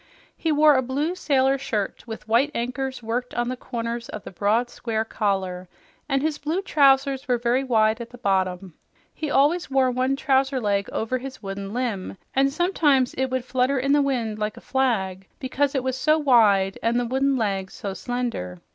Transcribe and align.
He 0.35 0.51
wore 0.51 0.75
a 0.77 0.81
blue 0.81 1.13
sailor 1.13 1.59
shirt 1.59 2.07
with 2.07 2.27
white 2.27 2.49
anchors 2.55 3.03
worked 3.03 3.35
on 3.35 3.49
the 3.49 3.55
corners 3.55 4.09
of 4.09 4.23
the 4.23 4.31
broad, 4.31 4.71
square 4.71 5.05
collar, 5.05 5.67
and 6.09 6.23
his 6.23 6.39
blue 6.39 6.63
trousers 6.63 7.27
were 7.27 7.37
very 7.37 7.63
wide 7.63 8.01
at 8.01 8.09
the 8.09 8.17
bottom. 8.17 8.73
He 9.13 9.29
always 9.29 9.69
wore 9.69 9.91
one 9.91 10.15
trouser 10.15 10.59
leg 10.59 10.89
over 10.91 11.19
his 11.19 11.43
wooden 11.43 11.71
limb 11.71 12.17
and 12.35 12.51
sometimes 12.51 13.13
it 13.13 13.27
would 13.27 13.45
flutter 13.45 13.77
in 13.77 13.91
the 13.91 14.01
wind 14.01 14.39
like 14.39 14.57
a 14.57 14.59
flag 14.61 15.27
because 15.37 15.75
it 15.75 15.83
was 15.83 15.95
so 15.95 16.17
wide 16.17 16.79
and 16.81 16.99
the 16.99 17.05
wooden 17.05 17.37
leg 17.37 17.69
so 17.69 17.93
slender. 17.93 18.59